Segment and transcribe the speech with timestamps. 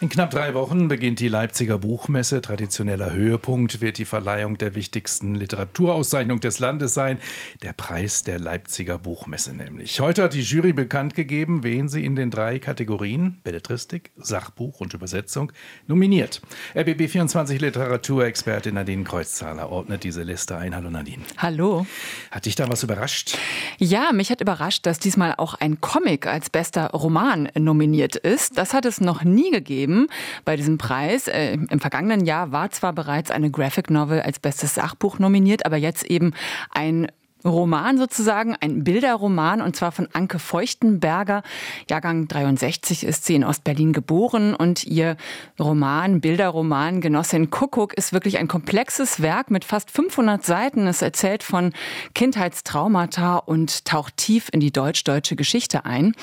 [0.00, 2.40] In knapp drei Wochen beginnt die Leipziger Buchmesse.
[2.40, 7.20] Traditioneller Höhepunkt wird die Verleihung der wichtigsten Literaturauszeichnung des Landes sein.
[7.62, 10.00] Der Preis der Leipziger Buchmesse nämlich.
[10.00, 14.94] Heute hat die Jury bekannt gegeben, wen sie in den drei Kategorien Belletristik, Sachbuch und
[14.94, 15.52] Übersetzung
[15.86, 16.42] nominiert.
[16.74, 20.74] RBB24 Literaturexpertin Nadine Kreuzzahler ordnet diese Liste ein.
[20.74, 21.22] Hallo Nadine.
[21.36, 21.86] Hallo.
[22.32, 23.38] Hat dich da was überrascht?
[23.78, 28.58] Ja, mich hat überrascht, dass diesmal auch ein Comic als bester Roman nominiert ist.
[28.58, 30.06] Das hat es noch nie gegeben geben
[30.46, 31.28] bei diesem Preis.
[31.28, 35.76] Äh, Im vergangenen Jahr war zwar bereits eine Graphic Novel als bestes Sachbuch nominiert, aber
[35.76, 36.32] jetzt eben
[36.70, 37.08] ein
[37.44, 41.42] Roman sozusagen, ein Bilderroman und zwar von Anke Feuchtenberger.
[41.90, 45.18] Jahrgang 63 ist sie in Ostberlin geboren und ihr
[45.60, 50.86] Roman, Bilderroman Genossin Kuckuck ist wirklich ein komplexes Werk mit fast 500 Seiten.
[50.86, 51.74] Es erzählt von
[52.14, 56.14] Kindheitstraumata und taucht tief in die deutsch-deutsche Geschichte ein.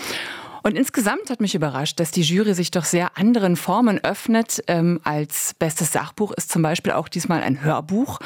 [0.63, 4.63] Und insgesamt hat mich überrascht, dass die Jury sich doch sehr anderen Formen öffnet.
[4.67, 8.19] Ähm, als bestes Sachbuch ist zum Beispiel auch diesmal ein Hörbuch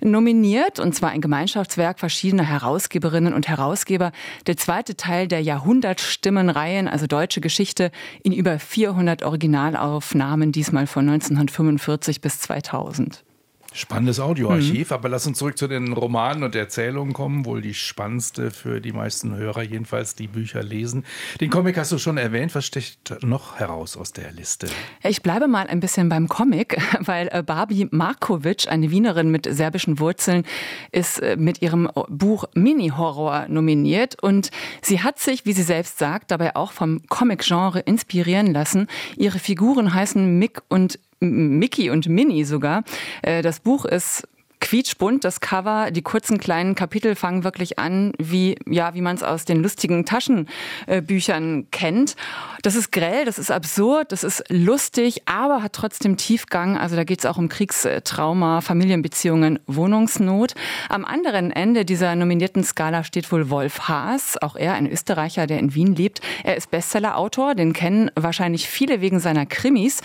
[0.00, 4.12] nominiert, und zwar ein Gemeinschaftswerk verschiedener Herausgeberinnen und Herausgeber.
[4.46, 7.90] Der zweite Teil der Jahrhundertstimmenreihen, also deutsche Geschichte,
[8.22, 13.24] in über 400 Originalaufnahmen, diesmal von 1945 bis 2000.
[13.72, 14.94] Spannendes Audioarchiv, mhm.
[14.94, 17.44] aber lass uns zurück zu den Romanen und Erzählungen kommen.
[17.44, 21.04] Wohl die spannendste für die meisten Hörer, jedenfalls die Bücher lesen.
[21.40, 22.52] Den Comic hast du schon erwähnt.
[22.56, 24.66] Was sticht noch heraus aus der Liste?
[25.04, 30.00] Ich bleibe mal ein bisschen beim Comic, weil äh, Barbie Markovic, eine Wienerin mit serbischen
[30.00, 30.44] Wurzeln,
[30.90, 34.20] ist äh, mit ihrem Buch Mini-Horror nominiert.
[34.20, 34.50] Und
[34.82, 38.88] sie hat sich, wie sie selbst sagt, dabei auch vom Comic-Genre inspirieren lassen.
[39.16, 42.82] Ihre Figuren heißen Mick und Mickey und Minnie sogar.
[43.22, 44.26] Äh, das Buch ist
[44.70, 45.90] quietschbunt, das Cover.
[45.90, 50.04] Die kurzen kleinen Kapitel fangen wirklich an, wie, ja, wie man es aus den lustigen
[50.04, 52.14] Taschenbüchern kennt.
[52.62, 56.78] Das ist grell, das ist absurd, das ist lustig, aber hat trotzdem Tiefgang.
[56.78, 60.54] Also da geht es auch um Kriegstrauma, Familienbeziehungen, Wohnungsnot.
[60.88, 65.58] Am anderen Ende dieser nominierten Skala steht wohl Wolf Haas, auch er ein Österreicher, der
[65.58, 66.20] in Wien lebt.
[66.44, 70.00] Er ist Bestsellerautor, den kennen wahrscheinlich viele wegen seiner Krimis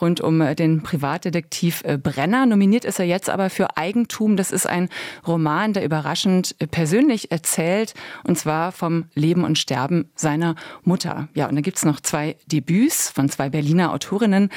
[0.00, 2.46] rund um den Privatdetektiv Brenner.
[2.46, 4.36] Nominiert ist er jetzt aber für Eigen Eigentum.
[4.36, 4.88] Das ist ein
[5.26, 11.28] Roman, der überraschend persönlich erzählt, und zwar vom Leben und Sterben seiner Mutter.
[11.34, 14.50] Ja, und da gibt es noch zwei Debüts von zwei Berliner Autorinnen.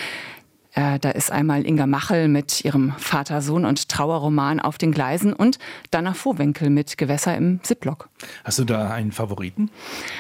[0.74, 5.34] Äh, da ist einmal Inga Machel mit ihrem Vater, Sohn und Trauerroman auf den Gleisen
[5.34, 5.60] und
[5.92, 8.08] Dana Vohwinkel mit Gewässer im Ziplock.
[8.46, 9.70] Hast du da einen Favoriten?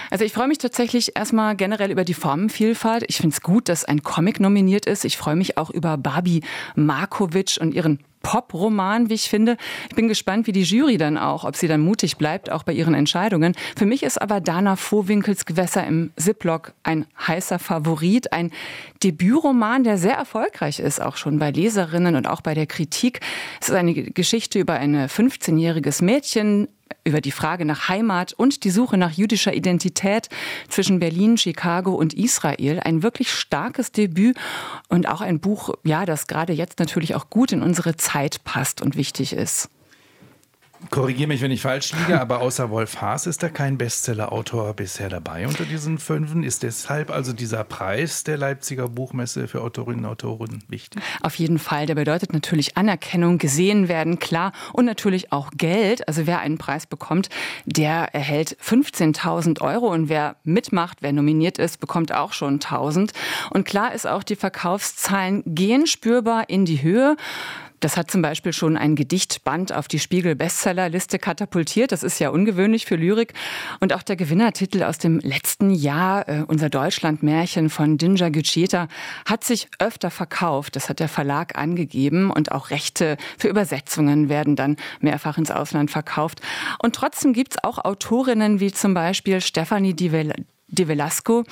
[0.09, 3.05] Also ich freue mich tatsächlich erstmal generell über die Formenvielfalt.
[3.07, 5.05] Ich finde es gut, dass ein Comic nominiert ist.
[5.05, 6.43] Ich freue mich auch über Barbie
[6.75, 9.57] Markovic und ihren Pop-Roman, wie ich finde.
[9.89, 12.73] Ich bin gespannt, wie die Jury dann auch, ob sie dann mutig bleibt, auch bei
[12.73, 13.55] ihren Entscheidungen.
[13.77, 18.51] Für mich ist aber Dana Vohwinkels Gewässer im Ziplock ein heißer Favorit, ein
[19.03, 23.19] Debütroman, der sehr erfolgreich ist, auch schon bei Leserinnen und auch bei der Kritik.
[23.59, 26.67] Es ist eine Geschichte über ein 15-jähriges Mädchen,
[27.03, 30.29] über die Frage nach Heimat und die Suche nach jüdischer Identität
[30.69, 32.79] zwischen Berlin, Chicago und Israel.
[32.79, 34.37] Ein wirklich starkes Debüt
[34.89, 38.81] und auch ein Buch, ja, das gerade jetzt natürlich auch gut in unsere Zeit passt
[38.81, 39.69] und wichtig ist.
[40.89, 45.09] Korrigiere mich, wenn ich falsch liege, aber außer Wolf Haas ist da kein Bestseller-Autor bisher
[45.09, 46.43] dabei unter diesen Fünfen.
[46.43, 51.01] Ist deshalb also dieser Preis der Leipziger Buchmesse für Autorinnen und Autoren wichtig?
[51.21, 51.85] Auf jeden Fall.
[51.85, 56.07] Der bedeutet natürlich Anerkennung, gesehen werden, klar, und natürlich auch Geld.
[56.07, 57.29] Also wer einen Preis bekommt,
[57.65, 63.11] der erhält 15.000 Euro und wer mitmacht, wer nominiert ist, bekommt auch schon 1.000.
[63.51, 67.15] Und klar ist auch, die Verkaufszahlen gehen spürbar in die Höhe.
[67.81, 71.91] Das hat zum Beispiel schon ein Gedichtband auf die Spiegel-Bestsellerliste katapultiert.
[71.91, 73.33] Das ist ja ungewöhnlich für Lyrik.
[73.79, 78.87] Und auch der Gewinnertitel aus dem letzten Jahr, äh, unser Deutschland-Märchen von Dinja Gütscheta,
[79.25, 80.75] hat sich öfter verkauft.
[80.75, 82.29] Das hat der Verlag angegeben.
[82.29, 86.39] Und auch Rechte für Übersetzungen werden dann mehrfach ins Ausland verkauft.
[86.83, 89.95] Und trotzdem gibt's auch Autorinnen wie zum Beispiel Stefanie
[90.71, 91.43] de Velasco,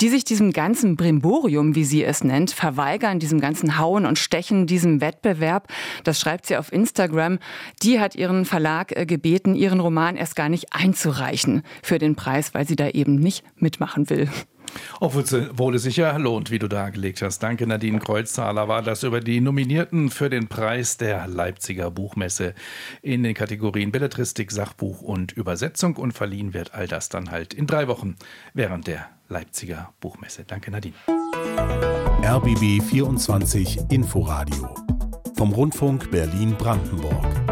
[0.00, 4.66] die sich diesem ganzen Brimborium, wie sie es nennt, verweigern, diesem ganzen Hauen und Stechen,
[4.66, 5.68] diesem Wettbewerb.
[6.02, 7.38] Das schreibt sie auf Instagram.
[7.82, 12.54] Die hat ihren Verlag äh, gebeten, ihren Roman erst gar nicht einzureichen für den Preis,
[12.54, 14.28] weil sie da eben nicht mitmachen will.
[15.00, 17.40] Obwohl es sich ja lohnt, wie du dargelegt hast.
[17.42, 18.68] Danke, Nadine Kreuzzahler.
[18.68, 22.54] War das über die Nominierten für den Preis der Leipziger Buchmesse
[23.02, 25.96] in den Kategorien Belletristik, Sachbuch und Übersetzung.
[25.96, 28.16] Und verliehen wird all das dann halt in drei Wochen
[28.52, 30.44] während der Leipziger Buchmesse.
[30.46, 30.94] Danke, Nadine.
[32.22, 34.74] RBB 24 Inforadio
[35.36, 37.43] vom Rundfunk Berlin-Brandenburg.